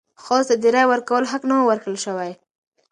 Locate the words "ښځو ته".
0.23-0.55